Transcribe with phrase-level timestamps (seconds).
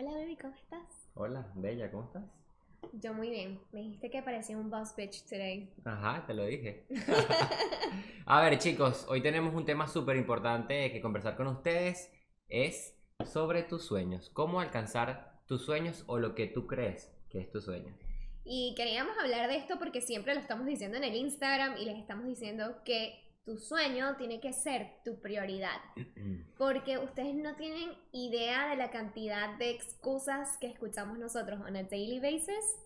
[0.00, 1.10] Hola, baby, ¿cómo estás?
[1.14, 2.22] Hola, Bella, ¿cómo estás?
[2.92, 3.58] Yo muy bien.
[3.72, 5.74] Me dijiste que parecía un boss bitch today.
[5.84, 6.86] Ajá, te lo dije.
[8.26, 12.12] A ver, chicos, hoy tenemos un tema súper importante que conversar con ustedes.
[12.48, 14.30] Es sobre tus sueños.
[14.30, 17.92] Cómo alcanzar tus sueños o lo que tú crees que es tu sueño.
[18.44, 21.98] Y queríamos hablar de esto porque siempre lo estamos diciendo en el Instagram y les
[21.98, 25.80] estamos diciendo que tu sueño tiene que ser tu prioridad.
[26.58, 31.84] Porque ustedes no tienen idea de la cantidad de excusas que escuchamos nosotros on a
[31.84, 32.76] daily basis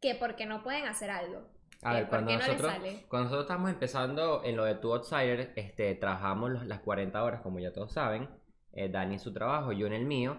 [0.00, 1.40] que porque no pueden hacer algo.
[1.82, 2.72] A ver, cuando no nosotros,
[3.08, 7.40] cuando nosotros estamos empezando en lo de Tu Outsider, este, trabajamos los- las 40 horas,
[7.40, 8.28] como ya todos saben.
[8.72, 10.38] eh, Dani en su trabajo, yo en el mío.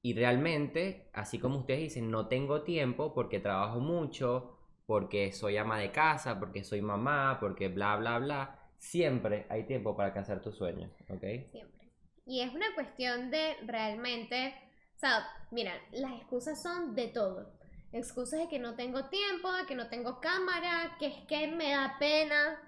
[0.00, 5.78] Y realmente, así como ustedes dicen, no tengo tiempo porque trabajo mucho, porque soy ama
[5.80, 8.59] de casa, porque soy mamá, porque bla, bla, bla.
[8.80, 11.22] Siempre hay tiempo para alcanzar tus sueños, ¿ok?
[11.52, 11.92] Siempre.
[12.24, 14.54] Y es una cuestión de realmente,
[14.96, 17.52] o sea, mira, las excusas son de todo.
[17.92, 21.72] Excusas de que no tengo tiempo, de que no tengo cámara, que es que me
[21.72, 22.58] da pena,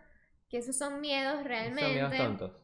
[0.51, 1.93] que esos son miedos Son realmente.
[1.93, 2.63] miedos tontos.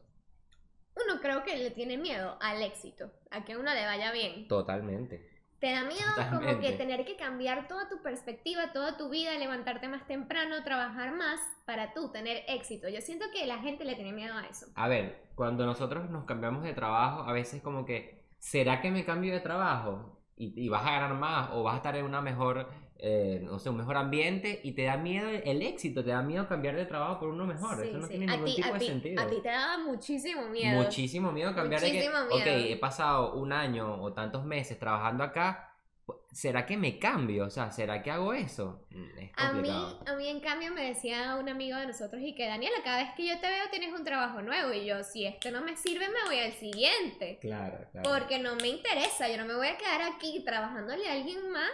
[0.95, 4.47] Uno creo que le tiene miedo al éxito, a que a uno le vaya bien.
[4.47, 5.27] Totalmente.
[5.59, 9.89] Te da miedo como que tener que cambiar toda tu perspectiva, toda tu vida, levantarte
[9.89, 12.87] más temprano, trabajar más para tú tener éxito.
[12.87, 14.67] Yo siento que la gente le tiene miedo a eso.
[14.75, 19.03] A ver, cuando nosotros nos cambiamos de trabajo, a veces como que, ¿será que me
[19.03, 20.21] cambio de trabajo?
[20.37, 22.69] Y, y vas a ganar más o vas a estar en una mejor,
[23.01, 26.47] eh, no sé, un mejor ambiente y te da miedo el éxito, te da miedo
[26.47, 27.81] cambiar de trabajo por uno mejor.
[27.81, 28.09] Sí, Eso no sí.
[28.11, 29.21] tiene ningún ti, tipo de ti, sentido.
[29.21, 30.81] A ti te daba muchísimo miedo.
[30.83, 32.73] Muchísimo miedo cambiar de que, Muchísimo ok, miedo.
[32.73, 35.65] he pasado un año o tantos meses trabajando acá,
[36.31, 37.45] ¿será que me cambio?
[37.45, 38.85] O sea, ¿será que hago eso?
[38.89, 39.69] Mm, Es A mí,
[40.05, 43.11] a mí, en cambio, me decía un amigo de nosotros y que Daniela, cada vez
[43.15, 44.73] que yo te veo tienes un trabajo nuevo.
[44.73, 47.37] Y yo, si este no me sirve, me voy al siguiente.
[47.39, 48.09] Claro, claro.
[48.11, 49.29] Porque no me interesa.
[49.29, 51.71] Yo no me voy a quedar aquí trabajándole a alguien más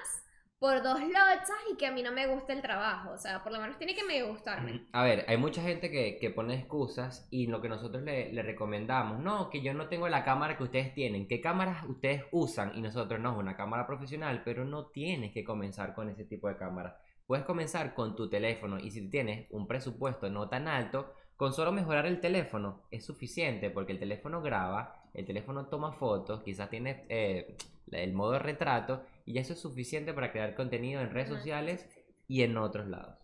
[0.59, 3.11] por dos lochas y que a mí no me guste el trabajo.
[3.11, 4.85] O sea, por lo menos tiene que medio gustarme.
[4.93, 9.19] A ver, hay mucha gente que, que pone excusas y lo que nosotros le, recomendamos,
[9.19, 12.71] no, que yo no tengo la cámara que ustedes tienen, ¿qué cámaras ustedes usan?
[12.75, 16.57] Y nosotros no, una cámara profesional, pero no tienes que comenzar con ese tipo de
[16.57, 16.99] cámara.
[17.27, 21.71] Puedes comenzar con tu teléfono y si tienes un presupuesto no tan alto, con solo
[21.71, 27.05] mejorar el teléfono es suficiente porque el teléfono graba, el teléfono toma fotos, quizás tiene
[27.09, 27.57] eh,
[27.91, 31.85] el modo retrato y eso es suficiente para crear contenido en redes Ajá, sociales
[32.27, 33.17] y en otros lados.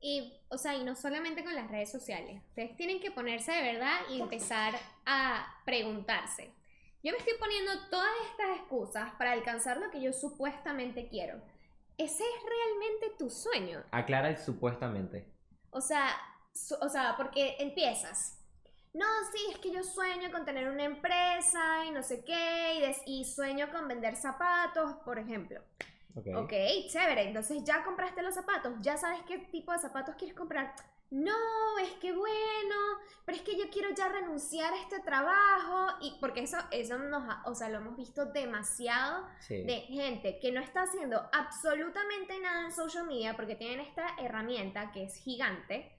[0.00, 2.42] Y, o sea, y no solamente con las redes sociales.
[2.48, 4.74] Ustedes tienen que ponerse de verdad y empezar
[5.06, 6.50] a preguntarse.
[7.04, 11.40] Yo me estoy poniendo todas estas excusas para alcanzar lo que yo supuestamente quiero.
[11.98, 13.84] ¿Ese es realmente tu sueño?
[13.92, 15.26] Aclara el supuestamente.
[15.70, 16.08] O sea,
[16.52, 18.41] su- o sea, porque empiezas.
[18.94, 22.80] No, sí, es que yo sueño con tener una empresa y no sé qué, y,
[22.80, 25.60] des- y sueño con vender zapatos, por ejemplo.
[26.14, 26.26] Ok.
[26.36, 26.52] Ok,
[26.90, 27.22] chévere.
[27.22, 30.74] Entonces ya compraste los zapatos, ya sabes qué tipo de zapatos quieres comprar.
[31.10, 32.74] No, es que bueno,
[33.26, 37.22] pero es que yo quiero ya renunciar a este trabajo y porque eso, eso nos,
[37.28, 39.62] ha- o sea, lo hemos visto demasiado Sí.
[39.62, 44.90] de gente que no está haciendo absolutamente nada en social media porque tienen esta herramienta
[44.92, 45.92] que es gigante,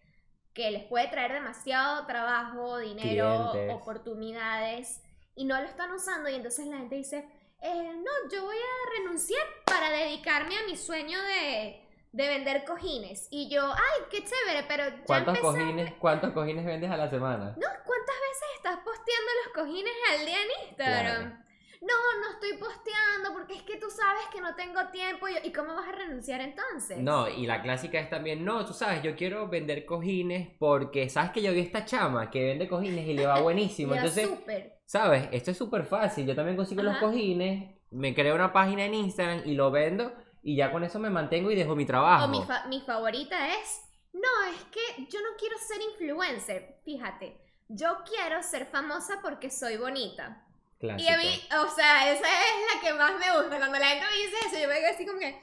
[0.53, 3.75] que les puede traer demasiado trabajo, dinero, Clientes.
[3.75, 5.01] oportunidades
[5.35, 7.27] y no lo están usando y entonces la gente dice,
[7.61, 11.81] eh, no, yo voy a renunciar para dedicarme a mi sueño de,
[12.11, 13.27] de vender cojines.
[13.31, 15.41] Y yo, ay, qué chévere, pero ya ¿Cuántos empecé...
[15.57, 17.55] cojines, ¿Cuántos cojines vendes a la semana?
[17.57, 21.21] No, ¿cuántas veces estás posteando los cojines al día en Instagram?
[21.21, 21.43] Claro.
[21.81, 23.02] No, no estoy posteando
[23.43, 25.27] porque es que tú sabes que no tengo tiempo.
[25.27, 26.97] Y, ¿y cómo vas a renunciar entonces?
[26.97, 31.31] No, y la clásica es también, no, tú sabes, yo quiero vender cojines porque sabes
[31.31, 33.93] que yo vi esta chama que vende cojines y le va buenísimo.
[33.95, 34.79] Entonces, súper.
[34.85, 35.27] ¿sabes?
[35.31, 36.25] Esto es súper fácil.
[36.25, 37.01] Yo también consigo los Ajá.
[37.01, 41.09] cojines, me creo una página en Instagram y lo vendo y ya con eso me
[41.09, 42.25] mantengo y dejo mi trabajo.
[42.25, 43.81] O mi, fa- mi favorita es,
[44.13, 46.79] no, es que yo no quiero ser influencer.
[46.85, 47.37] Fíjate,
[47.67, 50.42] yo quiero ser famosa porque soy bonita.
[50.83, 51.13] Y Clásico.
[51.13, 53.57] a mí, o sea, esa es la que más me gusta.
[53.57, 55.39] Cuando la gente me dice eso, yo me quedo así como que,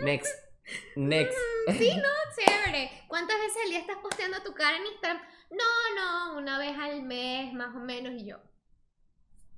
[0.00, 0.34] Next.
[0.96, 1.38] Next.
[1.78, 2.90] sí, no, chévere.
[3.06, 5.22] ¿Cuántas veces al día estás posteando tu cara en Instagram?
[5.50, 8.38] No, no, una vez al mes, más o menos, y yo.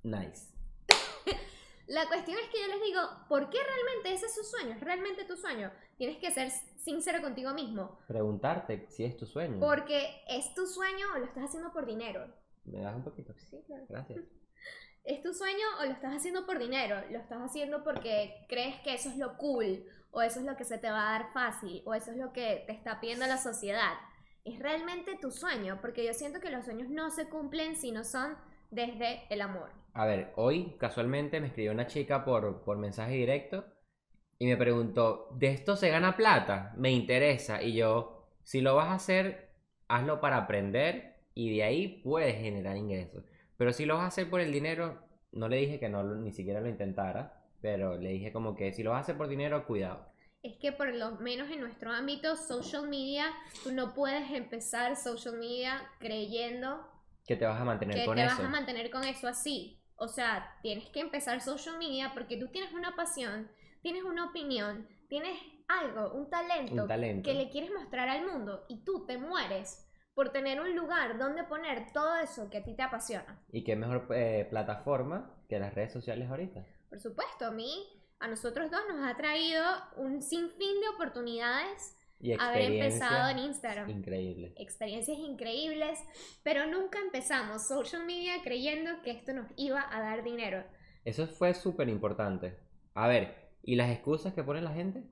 [0.03, 0.53] Nice.
[1.87, 4.75] La cuestión es que yo les digo, ¿por qué realmente ese es su sueño?
[4.75, 5.73] ¿Es realmente tu sueño?
[5.97, 7.99] Tienes que ser sincero contigo mismo.
[8.07, 9.61] Preguntarte si es tu sueño.
[9.61, 12.27] Porque es tu sueño o lo estás haciendo por dinero.
[12.65, 13.35] ¿Me das un poquito?
[13.39, 13.85] Sí, claro.
[13.89, 14.21] Gracias.
[15.05, 16.97] ¿Es tu sueño o lo estás haciendo por dinero?
[17.11, 19.85] ¿Lo estás haciendo porque crees que eso es lo cool?
[20.11, 21.83] ¿O eso es lo que se te va a dar fácil?
[21.85, 23.93] ¿O eso es lo que te está pidiendo la sociedad?
[24.45, 25.79] ¿Es realmente tu sueño?
[25.83, 28.35] Porque yo siento que los sueños no se cumplen si no son
[28.71, 29.69] desde el amor.
[29.93, 33.67] A ver, hoy casualmente me escribió una chica por, por mensaje directo
[34.39, 36.73] y me preguntó, ¿de esto se gana plata?
[36.79, 37.63] Me interesa.
[37.63, 39.51] Y yo, si lo vas a hacer,
[39.87, 43.23] hazlo para aprender y de ahí puedes generar ingresos.
[43.57, 45.01] Pero si lo vas a hacer por el dinero,
[45.33, 48.83] no le dije que no ni siquiera lo intentara, pero le dije como que si
[48.83, 50.07] lo vas a hacer por dinero, cuidado.
[50.43, 53.27] Es que por lo menos en nuestro ámbito social media,
[53.63, 56.87] tú no puedes empezar social media creyendo
[57.27, 58.37] que te vas a mantener que con te eso.
[58.37, 59.81] vas a mantener con eso así.
[59.97, 63.49] O sea, tienes que empezar social media porque tú tienes una pasión,
[63.81, 67.23] tienes una opinión, tienes algo, un talento, Un talento.
[67.27, 71.45] que le quieres mostrar al mundo y tú te mueres por tener un lugar donde
[71.45, 73.43] poner todo eso que a ti te apasiona.
[73.51, 76.65] Y qué mejor eh, plataforma que las redes sociales ahorita.
[76.89, 77.73] Por supuesto, a mí,
[78.21, 79.65] a nosotros dos nos ha traído
[79.97, 83.91] un sinfín de oportunidades Y haber empezado en Instagram.
[83.91, 84.53] increíbles.
[84.57, 85.99] experiencias increíbles,
[86.45, 90.65] pero nunca empezamos social media creyendo que esto nos iba a dar dinero.
[91.05, 92.57] Eso fue súper importante.
[92.95, 95.03] A ver, ¿y las excusas que pone la gente?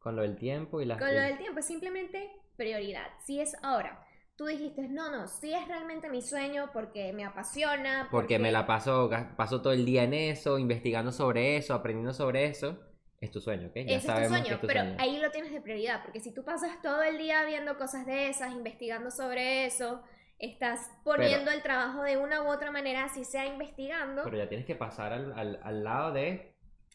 [0.00, 0.98] Con lo del tiempo y las...
[0.98, 3.06] Con lo del tiempo simplemente prioridad.
[3.24, 4.04] Si es ahora,
[4.40, 8.08] tú dijiste, no, no, si es realmente mi sueño porque me apasiona.
[8.10, 12.46] Porque me la paso, paso todo el día en eso, investigando sobre eso, aprendiendo sobre
[12.46, 12.78] eso.
[13.20, 13.76] Es tu sueño, ¿ok?
[13.76, 14.96] Ya Ese es tu sabemos sueño, que es tu pero sueño.
[14.98, 18.28] ahí lo tienes de prioridad, porque si tú pasas todo el día viendo cosas de
[18.30, 20.02] esas, investigando sobre eso,
[20.38, 24.66] estás poniendo el trabajo de una u otra manera, así sea investigando, Pero ya tienes
[24.66, 26.49] que pasar al, al- al lado de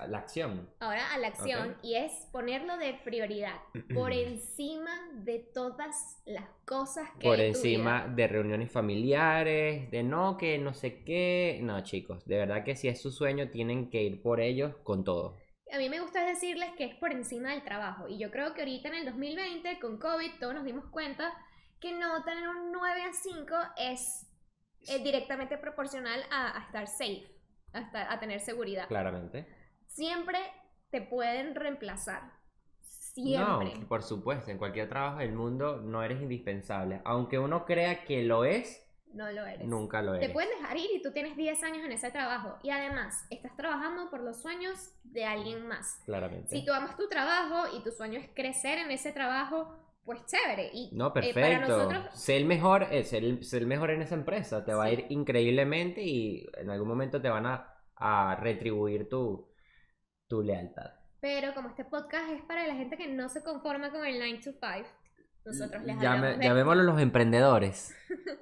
[0.07, 0.69] la acción.
[0.79, 3.55] ahora a la acción y es ponerlo de prioridad
[3.93, 8.15] por encima de todas las cosas que Por hay en tu encima vida.
[8.15, 11.59] de reuniones familiares, de no, que no sé qué.
[11.63, 15.03] No, chicos, de verdad que si es su sueño, tienen que ir por ellos con
[15.03, 15.37] todo.
[15.71, 18.61] A mí me gusta decirles que es por encima del trabajo y yo creo que
[18.61, 21.33] ahorita en el 2020 con COVID todos nos dimos cuenta
[21.79, 24.27] que no tener un 9 a 5 es
[24.87, 27.27] eh, directamente proporcional a, a estar safe,
[27.73, 28.87] a, estar- a tener seguridad.
[28.87, 29.47] Claramente.
[29.95, 30.37] Siempre
[30.91, 32.21] te pueden reemplazar.
[32.81, 33.73] Siempre.
[33.79, 37.01] No, por supuesto, en cualquier trabajo del mundo no eres indispensable.
[37.05, 38.81] Aunque uno crea que lo es,
[39.13, 39.65] No lo eres.
[39.65, 40.31] nunca lo Te eres.
[40.31, 42.57] pueden dejar ir y tú tienes 10 años en ese trabajo.
[42.61, 46.01] Y además, estás trabajando por los sueños de alguien más.
[46.05, 46.49] Claramente.
[46.49, 50.69] Si tú amas tu trabajo y tu sueño es crecer en ese trabajo, pues chévere.
[50.73, 51.67] Y No, eh, para perfecto.
[51.69, 54.65] nosotros, Sé el mejor, eh, sé el, sé el mejor en esa empresa.
[54.65, 59.47] Te va a ir increíblemente y en algún momento te van a, a retribuir tu,
[60.27, 60.91] tu lealtad.
[61.21, 64.39] pero como este podcast es para la gente que no se conforma con el 9
[64.43, 64.89] to 5,
[65.45, 67.95] nosotros les Llame- de llamémoslo los emprendedores.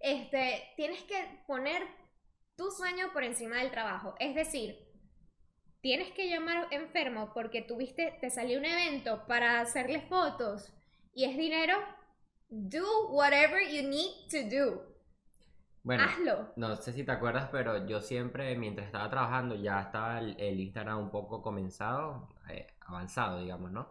[0.00, 1.82] este, tienes que poner
[2.56, 4.14] tu sueño por encima del trabajo.
[4.18, 4.76] Es decir,
[5.80, 10.72] tienes que llamar enfermo porque tuviste, te salió un evento para hacerle fotos
[11.14, 11.74] y es dinero.
[12.48, 14.89] Do whatever you need to do.
[15.82, 16.36] Bueno, Hazlo.
[16.56, 20.60] no sé si te acuerdas, pero yo siempre, mientras estaba trabajando, ya estaba el, el
[20.60, 23.88] Instagram un poco comenzado, eh, avanzado, digamos, ¿no?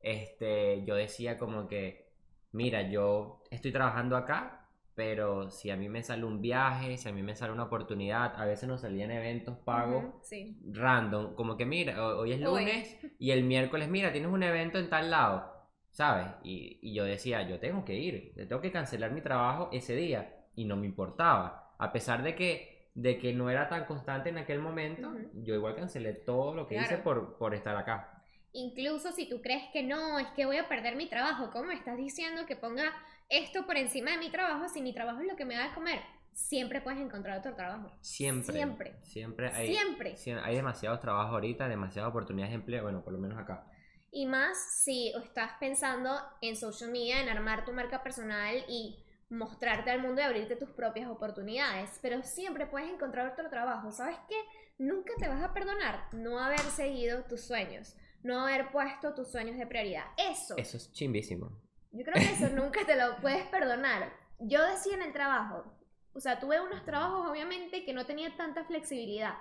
[0.00, 2.08] Este, yo decía como que,
[2.52, 7.12] mira, yo estoy trabajando acá, pero si a mí me sale un viaje, si a
[7.12, 10.56] mí me sale una oportunidad, a veces nos salían eventos pagos sí.
[10.72, 12.64] random, como que mira, ho- hoy es Hoy.
[12.64, 15.52] lunes y el miércoles, mira, tienes un evento en tal lado,
[15.90, 16.28] ¿sabes?
[16.42, 20.32] Y, y yo decía, yo tengo que ir, tengo que cancelar mi trabajo ese día
[20.56, 24.38] y no me importaba, a pesar de que, de que no era tan constante en
[24.38, 25.30] aquel momento, Ujú.
[25.44, 27.04] yo igual cancelé todo lo que hice Claro.
[27.04, 28.24] por, por estar acá.
[28.52, 31.74] Incluso si tú crees que no, es que voy a perder mi trabajo, ¿cómo me
[31.74, 32.90] estás diciendo que ponga
[33.28, 35.74] esto por encima de mi trabajo si mi trabajo es lo que me da de
[35.74, 36.00] comer?
[36.32, 37.90] Siempre puedes encontrar otro trabajo.
[38.00, 38.52] Siempre.
[38.54, 38.94] Siempre.
[39.02, 40.16] Siempre hay, Siempre.
[40.16, 43.66] sie- hay demasiados trabajos ahorita, demasiadas oportunidades de empleo, bueno, por lo menos acá.
[44.10, 49.90] Y más si estás pensando en social media, en armar tu marca personal y mostrarte
[49.90, 51.98] al mundo y abrirte tus propias oportunidades.
[52.02, 53.90] Pero siempre puedes encontrar otro trabajo.
[53.92, 54.36] ¿Sabes qué?
[54.78, 59.56] Nunca te vas a perdonar no haber seguido tus sueños, no haber puesto tus sueños
[59.56, 60.04] de prioridad.
[60.16, 60.54] Eso.
[60.56, 61.50] Eso es chimbísimo.
[61.92, 64.12] Yo creo que eso nunca te lo puedes perdonar.
[64.38, 65.64] Yo decía en el trabajo,
[66.12, 69.34] o sea, tuve unos trabajos obviamente que no tenía tanta flexibilidad,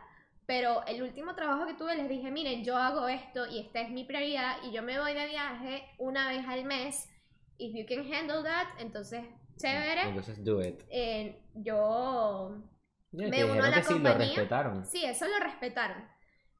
[0.45, 3.89] pero el último trabajo que tuve les dije, miren, yo hago esto y esta es
[3.89, 7.09] mi prioridad y yo me voy de viaje una vez al mes.
[7.57, 9.25] If you can handle that, entonces,
[9.57, 10.01] chévere.
[10.09, 10.81] Entonces, do it.
[10.89, 12.57] Eh, yo
[13.11, 14.27] Me uno a la que sí, lo compañía.
[14.27, 14.85] respetaron.
[14.85, 16.07] Sí, eso lo respetaron.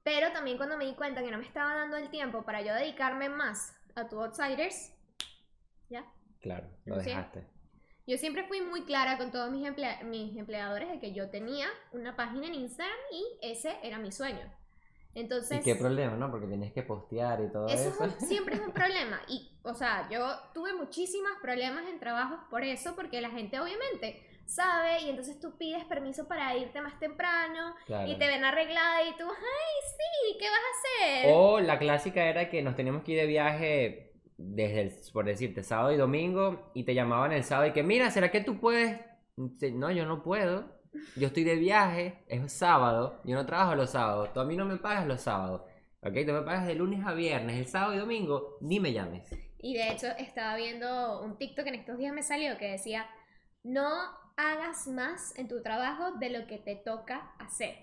[0.03, 2.73] Pero también cuando me di cuenta que no me estaba dando el tiempo para yo
[2.75, 4.93] dedicarme más a tu Outsiders,
[5.89, 6.05] ya.
[6.41, 7.09] Claro, lo Sí.
[7.09, 7.47] dejaste.
[8.07, 11.65] Yo siempre fui muy clara con todos mis, emplea- mis empleadores de que yo tenía
[11.91, 14.53] una página en Instagram y ese era mi sueño.
[15.15, 16.29] Entonces, ¿Y qué problema, no?
[16.29, 18.03] Porque tenías que postear y todo eso eso.
[18.05, 19.19] es un- siempre es un problema.
[19.29, 24.21] Y, o sea, yo tuve muchísimos problemas en trabajos por eso, porque la gente obviamente
[24.45, 28.11] sabe y entonces tú pides permiso para irte más temprano Claro.
[28.11, 31.33] y te ven arreglada y tú, ay, sí, ¿qué vas a hacer?
[31.33, 35.63] O la clásica era que nos teníamos que ir de viaje desde, el, por decirte,
[35.63, 38.99] sábado y domingo y te llamaban el sábado y que, mira, ¿será que tú puedes?
[39.37, 40.74] No, yo no puedo.
[41.15, 44.65] Yo estoy de viaje, es sábado, yo no trabajo los sábados, tú a mí no
[44.65, 45.61] me pagas los sábados.
[46.01, 46.13] ¿Ok?
[46.25, 49.27] Tú me pagas de lunes a viernes, el sábado y domingo, ni me llames.
[49.57, 53.07] Y de hecho estaba viendo un TikTok en estos días me salió que decía,
[53.63, 53.89] no
[54.37, 57.75] hagas más en tu trabajo de lo que te toca hacer.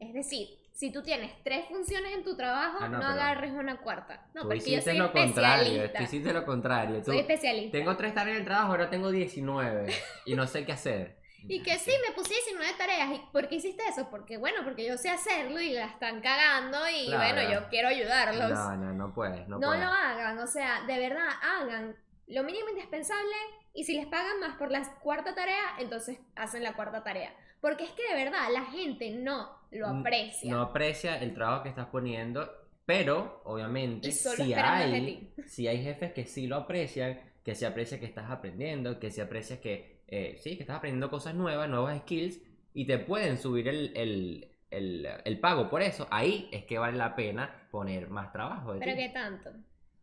[0.00, 4.28] Es decir, si tú tienes tres funciones en tu trabajo, Ah, no, agarres una cuarta.
[4.34, 5.98] No, tú porque yo soy lo contrario, especialista.
[5.98, 6.98] tú hiciste lo contrario.
[6.98, 7.78] Tú, Soy especialista.
[7.78, 9.92] tengo tres tareas en el trabajo, ahora tengo 19
[10.26, 11.18] y no sé qué hacer.
[11.46, 13.10] Y que sí, me puse 19 tareas.
[13.14, 14.08] ¿Y por qué hiciste eso?
[14.10, 17.34] Porque bueno, porque yo sé hacerlo y la están cagando y Claro.
[17.34, 18.50] bueno, yo quiero ayudarlos.
[18.50, 19.82] No, no, no puedes, no, No, puedes.
[19.84, 23.32] lo hagan, o sea, de verdad, hagan lo mínimo indispensable
[23.72, 27.32] y si les pagan más por la cuarta tarea, entonces hacen la cuarta tarea.
[27.60, 30.52] Porque es que de verdad la gente no lo N- aprecia.
[30.52, 32.50] No aprecia el trabajo que estás poniendo,
[32.84, 38.06] pero obviamente si hay, si hay jefes que sí lo aprecian, que se aprecia que
[38.06, 42.40] estás aprendiendo, que se aprecia que eh, sí, que estás aprendiendo cosas nuevas, nuevos skills
[42.74, 46.96] y te pueden subir el, el, el, el pago por eso, ahí es que vale
[46.98, 48.74] la pena poner más trabajo.
[48.74, 48.96] de Pero ti.
[48.96, 49.50] qué tanto.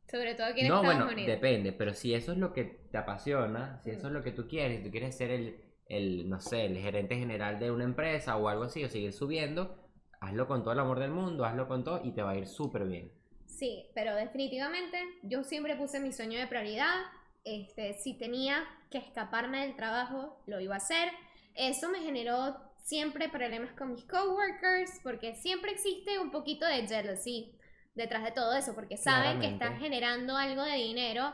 [0.09, 1.25] Sobre todo aquí en No, Estados bueno, Unidos.
[1.27, 4.07] depende, pero si eso es lo que te apasiona, si eso Mm.
[4.07, 7.15] es lo que tú quieres, si tú quieres ser el, el, no sé, el gerente
[7.17, 9.77] general de una empresa o algo así, o seguir subiendo,
[10.21, 12.47] hazlo con todo el amor del mundo, hazlo con todo y te va a ir
[12.47, 13.11] súper bien.
[13.45, 16.93] Sí, pero definitivamente yo siempre puse mi sueño de prioridad.
[17.45, 21.11] Este, si tenía que escaparme del trabajo, lo iba a hacer.
[21.53, 27.55] Eso me generó siempre problemas con mis coworkers, porque siempre existe un poquito de jealousy
[27.95, 31.33] detrás de todo eso, porque saben que estás generando algo de dinero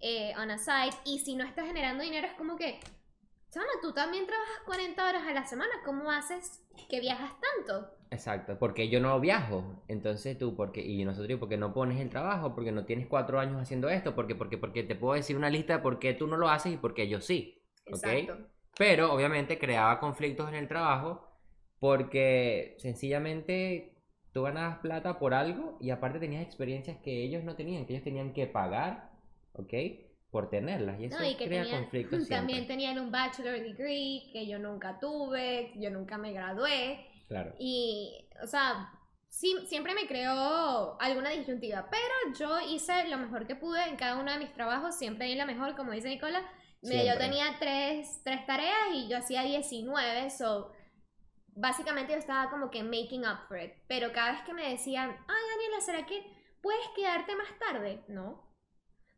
[0.00, 2.80] eh, on a side, y si no estás generando dinero es como que,
[3.50, 7.93] chama, tú también trabajas 40 horas a la semana, ¿cómo haces que viajas tanto?
[8.10, 12.54] Exacto, porque yo no viajo, entonces tú, porque, y nosotros, porque no pones el trabajo,
[12.54, 15.74] porque no tienes cuatro años haciendo esto, porque, porque, porque te puedo decir una lista
[15.76, 17.60] de por qué tú no lo haces y por qué yo sí.
[17.86, 18.38] Exacto.
[18.78, 21.28] Pero obviamente creaba conflictos en el trabajo
[21.80, 23.92] porque sencillamente
[24.32, 28.04] tú ganabas plata por algo y aparte tenías experiencias que ellos no tenían, que ellos
[28.04, 29.10] tenían que pagar,
[29.52, 29.72] ¿ok?
[30.30, 30.98] Por tenerlas.
[31.00, 32.36] Y eso No, y que crea tenían- conflictos siempre.
[32.36, 37.54] también tenían un bachelor degree que yo nunca tuve, yo nunca me gradué Claro.
[37.58, 38.92] y, o sea,
[39.28, 44.20] sí, siempre me creó alguna disyuntiva, pero yo hice lo mejor que pude en cada
[44.20, 46.42] uno de mis trabajos, siempre di la mejor, como dice Nicola.
[46.82, 50.70] Me- yo tenía tres, tres tareas y yo hacía 19, so
[51.56, 55.10] básicamente yo estaba como que making up for it, pero cada vez que me decían,
[55.10, 56.24] ay Daniela, ¿será que
[56.60, 58.04] puedes quedarte más tarde?
[58.08, 58.52] No.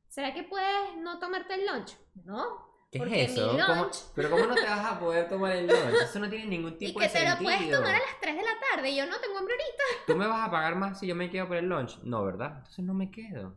[0.08, 1.96] ¿Será que puedes no tomarte el lunch?
[2.24, 2.65] No.
[3.04, 3.50] ¿Qué porque es mi eso?
[3.66, 5.94] ¿Cómo- lunch- Pero ¿cómo no te vas a poder tomar el lunch?
[6.02, 7.50] Eso no tiene ningún Y tipo que de te lo sentido.
[7.50, 8.94] puedes tomar a las 3 de la tarde.
[8.96, 9.82] Yo no tengo hambre ahorita.
[10.06, 11.98] ¿Tú me vas a pagar más si yo me quedo por el lunch?
[12.02, 12.54] No, ¿verdad?
[12.58, 13.56] Entonces no me quedo.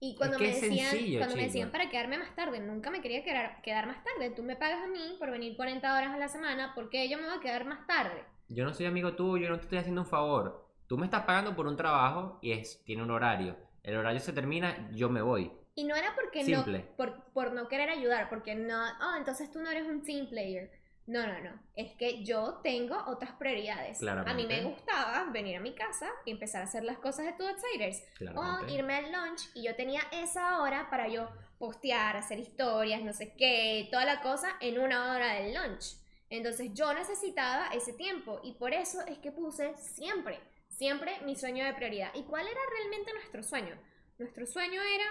[0.00, 2.90] Y cuando, que me es decían, sencillo, cuando me decían para quedarme más tarde, nunca
[2.90, 4.30] me quería quedar, quedar más tarde.
[4.30, 7.18] Tú me pagas a mí por venir 40 horas a la semana, ¿por qué yo
[7.18, 8.24] me voy a quedar más tarde?
[8.48, 10.66] Yo no soy amigo tuyo, yo no te estoy haciendo un favor.
[10.88, 13.56] Tú me estás pagando por un trabajo y es, tiene un horario.
[13.84, 15.52] El horario se termina, yo me voy.
[15.74, 16.78] Y no era porque Simple.
[16.80, 20.28] no, por, por no querer ayudar, porque no, oh, entonces tú no eres un team
[20.28, 20.70] player.
[21.06, 21.60] No, no, no.
[21.74, 23.98] Es que yo tengo otras prioridades.
[23.98, 24.46] A mí Claramente.
[24.46, 28.02] me gustaba venir a mi casa y empezar a hacer las cosas de Two Outsiders.
[28.02, 28.72] O Claramente.
[28.74, 33.34] irme al lunch y yo tenía esa hora para yo postear, hacer historias, no sé
[33.36, 35.96] qué, toda la cosa en una hora del lunch.
[36.30, 40.38] Entonces yo necesitaba ese tiempo y por eso es que puse siempre,
[40.68, 42.10] siempre mi sueño de prioridad.
[42.14, 43.76] ¿Y cuál era realmente nuestro sueño?
[44.18, 45.04] Nuestro sueño era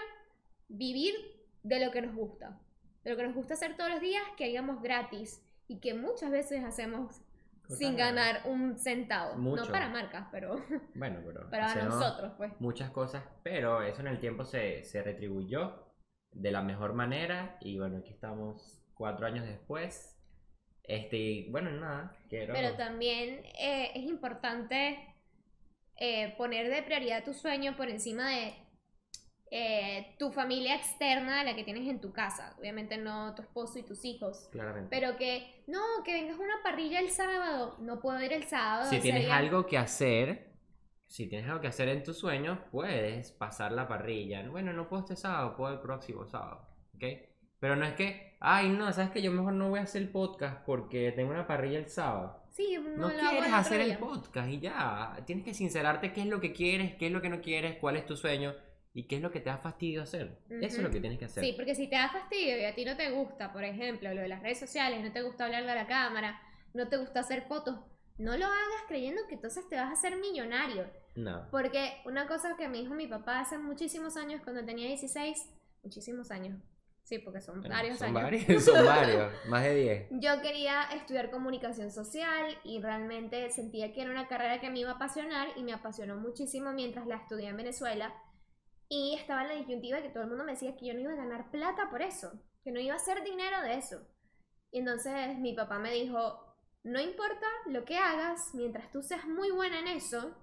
[0.72, 1.14] vivir
[1.62, 2.60] de lo que nos gusta,
[3.04, 6.30] de lo que nos gusta hacer todos los días, que haríamos gratis y que muchas
[6.30, 7.22] veces hacemos
[7.68, 9.34] sin ganar un centavo.
[9.36, 9.70] No Mucho.
[9.70, 10.56] para marcas, pero
[10.94, 12.52] Bueno, pero para nosotros, pues.
[12.60, 15.86] muchas cosas, pero eso en el tiempo se, se retribuyó
[16.32, 20.18] de la mejor manera y bueno, aquí estamos cuatro años después.
[20.84, 22.52] Este, bueno, nada, quiero...
[22.54, 25.14] Pero también eh, es importante
[25.96, 28.54] eh, poner de prioridad tu sueño por encima de
[29.54, 32.56] eh, tu familia externa, la que tienes en tu casa.
[32.58, 34.48] Obviamente no tu esposo y tus hijos.
[34.50, 34.88] Claramente.
[34.90, 37.76] Pero que, no, que vengas a una parrilla el sábado.
[37.78, 38.88] No puedo ir el sábado.
[38.88, 40.54] si tienes sería- algo que hacer,
[41.06, 44.42] si tienes algo que hacer en tus sueños, puedes pasar la parrilla.
[44.48, 47.04] Bueno, no puedo este sábado, puedo el próximo sábado, ¿ok?
[47.60, 50.08] Pero no es que, ay, no, sabes que yo mejor no voy a hacer el
[50.08, 52.42] podcast porque tengo una parrilla el sábado.
[52.52, 55.14] Sí, no, No, quieres hacer el podcast y ya.
[55.26, 57.96] Tienes que sincerarte qué es lo que quieres, qué es lo que no quieres, cuál
[57.96, 58.54] es tu sueño
[58.94, 60.38] ¿Y qué es lo que te da fastidio hacer?
[60.50, 61.42] Eso es lo que tienes que hacer.
[61.42, 64.20] Sí, porque si te da fastidio y a ti no te gusta, por ejemplo, lo
[64.20, 66.40] de las redes sociales, no te gusta hablarle a la cámara,
[66.74, 67.78] no te gusta hacer fotos,
[68.18, 70.86] no lo hagas creyendo que entonces te vas a hacer millonario.
[71.14, 71.46] No.
[71.50, 75.38] Porque una cosa que me dijo mi papá hace muchísimos años, cuando tenía 16,
[75.82, 76.58] muchísimos años,
[77.02, 78.22] sí, porque son Bueno, varios son años.
[78.22, 80.06] varios, son varios, más de 10.
[80.20, 84.90] Yo quería estudiar comunicación social y realmente sentía que era una carrera que me iba
[84.90, 88.14] a apasionar y me apasionó muchísimo mientras la estudié en Venezuela.
[88.94, 91.14] Y estaba en la disyuntiva que todo el mundo me decía que yo no iba
[91.14, 92.30] a ganar plata por eso,
[92.62, 94.06] que no iba a hacer dinero de eso.
[94.70, 99.50] Y entonces mi papá me dijo, no importa lo que hagas, mientras tú seas muy
[99.50, 100.36] buena en eso,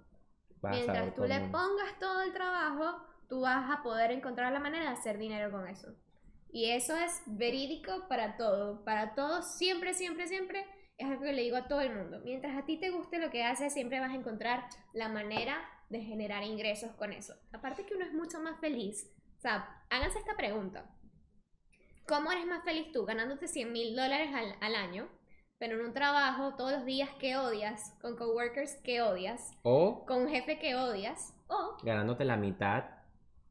[0.63, 4.85] Vas mientras tú le pongas todo el trabajo, tú vas a poder encontrar la manera
[4.85, 5.93] de hacer dinero con eso.
[6.51, 10.65] Y eso es verídico para todo, para todo, siempre, siempre, siempre.
[10.97, 12.19] Es algo que le digo a todo el mundo.
[12.25, 15.55] Mientras a ti te guste lo que haces, siempre vas a encontrar la manera
[15.89, 17.33] de generar ingresos con eso.
[17.51, 19.11] Aparte que uno es mucho más feliz.
[19.37, 20.89] O sea, háganse esta pregunta.
[22.07, 25.09] ¿Cómo eres más feliz tú ganándote 100 mil dólares al, al año,
[25.59, 30.23] pero en un trabajo todos los días que odias, con coworkers que odias, O con
[30.23, 32.85] un jefe que odias o ganándote la mitad,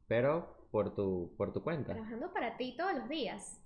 [0.07, 1.93] pero por tu, por tu cuenta.
[1.93, 3.61] trabajando para ti todos los días.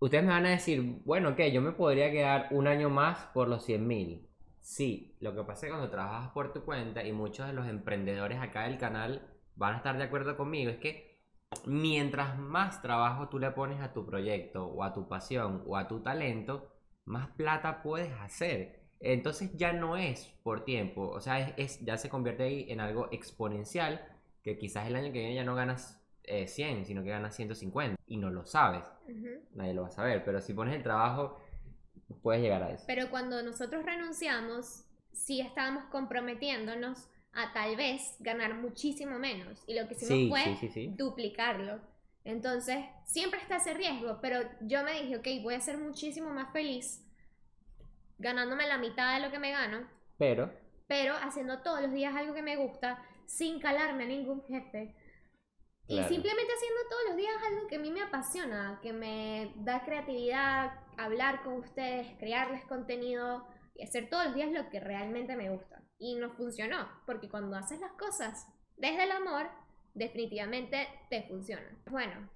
[0.00, 3.48] Ustedes me van a decir, bueno, ok, yo me podría quedar un año más por
[3.48, 4.28] los 100 mil.
[4.64, 7.66] Sí, lo que pasa es que cuando trabajas por tu cuenta y muchos de los
[7.68, 9.22] emprendedores acá del canal
[9.56, 11.20] van a estar de acuerdo conmigo, es que
[11.66, 15.86] mientras más trabajo tú le pones a tu proyecto o a tu pasión o a
[15.86, 16.72] tu talento,
[17.04, 18.80] más plata puedes hacer.
[19.00, 22.80] Entonces ya no es por tiempo, o sea, es, es- ya se convierte ahí en
[22.80, 24.00] algo exponencial
[24.42, 27.96] que quizás el año que viene ya no ganas eh, 100, sino que ganas 150
[28.06, 28.84] y no lo sabes
[29.54, 31.38] nadie lo va a saber, pero si pones el trabajo,
[32.22, 32.84] puedes llegar a eso.
[32.86, 39.62] Pero cuando nosotros renunciamos, sí estábamos comprometiéndonos a tal vez ganar muchísimo menos.
[39.66, 41.80] Y lo que hicimos Sí, fue sí, duplicarlo.
[42.24, 46.52] Entonces, siempre está ese riesgo, pero yo me dije, ok, voy a ser muchísimo más
[46.52, 47.04] feliz
[48.18, 49.86] ganándome la mitad de lo que me gano,
[50.18, 50.50] Pero,
[50.86, 54.94] pero haciendo todos los días algo que me gusta, sin calarme a ningún jefe.
[55.86, 59.84] Y simplemente haciendo todos los días algo que a mí me apasiona, que me da
[59.84, 65.50] creatividad, hablar con ustedes, crearles contenido y hacer todos los días lo que realmente me
[65.50, 65.82] gusta.
[65.98, 69.48] Y nos funcionó, porque cuando haces las cosas desde el amor,
[69.94, 71.66] definitivamente te funciona.
[71.90, 72.28] Bueno,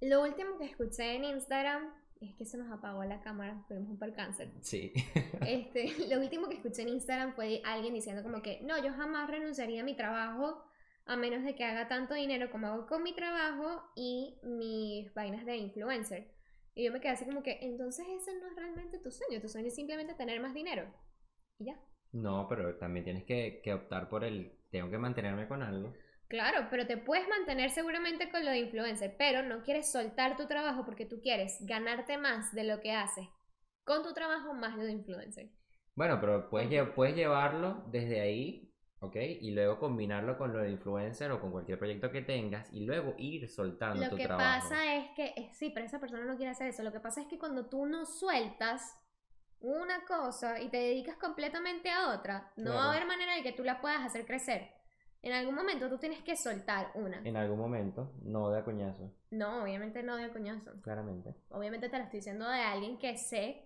[0.00, 3.98] lo último que escuché en Instagram es que se nos apagó la cámara, tuvimos un
[3.98, 4.50] percance.
[4.60, 4.92] sí.
[5.46, 9.28] Este, lo último que escuché en Instagram fue alguien diciendo como que no, yo jamás
[9.28, 10.64] renunciaría a mi trabajo
[11.06, 15.44] a menos de que haga tanto dinero como hago con mi trabajo y mis vainas
[15.44, 16.33] de influencer.
[16.74, 19.48] Y yo me quedé así como que entonces ese no es realmente tu sueño, tu
[19.48, 20.92] sueño es simplemente tener más dinero.
[21.58, 21.80] Y ya.
[22.12, 25.92] No, pero también tienes que, que optar por el, tengo que mantenerme con algo.
[26.28, 30.46] Claro, pero te puedes mantener seguramente con lo de influencer, pero no quieres soltar tu
[30.46, 33.28] trabajo porque tú quieres ganarte más de lo que haces
[33.84, 35.50] con tu trabajo más lo de influencer.
[35.94, 38.73] Bueno, pero puedes, puedes llevarlo desde ahí,
[39.04, 39.16] ¿ok?
[39.16, 43.14] Y luego combinarlo con lo de influencer o con cualquier proyecto que tengas y luego
[43.18, 44.68] ir soltando Lo tu que trabajo.
[44.68, 46.82] pasa es que, eh, sí, pero esa persona no quiere hacer eso.
[46.82, 48.96] Lo que pasa es que cuando tú no sueltas
[49.60, 53.52] una cosa y te dedicas completamente a otra, no va a haber manera de que
[53.52, 54.70] tú la puedas hacer crecer.
[55.22, 57.18] En algún momento tú tienes que soltar una.
[57.24, 60.72] En algún momento, no de a coñazo, No, obviamente no de coñazo.
[60.82, 61.34] claramente.
[61.50, 63.62] Obviamente te lo estoy diciendo de alguien que sé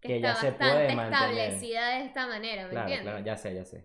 [0.00, 3.02] que, Que está ya se bastante puede establecida de esta manera, ¿me Claro, entiendes?
[3.12, 3.84] claro, ya sé, ya sé.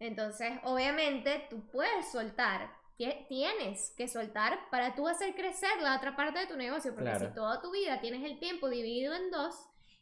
[0.00, 6.16] Entonces, obviamente, tú puedes soltar, tie- tienes que soltar para tú hacer crecer la otra
[6.16, 7.28] parte de tu negocio, porque Claro.
[7.28, 9.54] si toda tu vida tienes el tiempo dividido en dos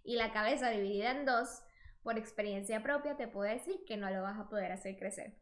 [0.04, 1.48] y la cabeza dividida en dos,
[2.02, 5.34] por experiencia propia te puedo decir que no lo vas a poder hacer crecer.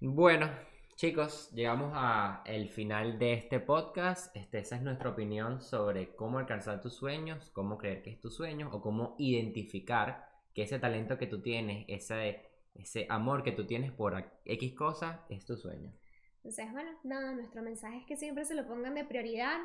[0.00, 0.50] Bueno,
[0.96, 4.34] chicos, llegamos a el final de este podcast.
[4.36, 8.30] Este, esa es nuestra opinión sobre cómo alcanzar tus sueños, cómo creer que es tu
[8.30, 12.42] sueño o cómo identificar que ese talento que tú tienes, ese,
[12.74, 15.92] ese amor que tú tienes por X cosa es tu sueño.
[16.38, 19.58] Entonces, bueno, nada, nuestro mensaje es que siempre se lo pongan de prioridad